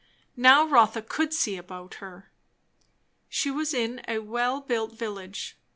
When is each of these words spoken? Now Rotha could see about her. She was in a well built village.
Now 0.35 0.65
Rotha 0.65 1.03
could 1.03 1.31
see 1.31 1.57
about 1.57 1.93
her. 2.01 2.31
She 3.29 3.51
was 3.51 3.71
in 3.71 4.01
a 4.07 4.17
well 4.17 4.59
built 4.59 4.93
village. 4.93 5.55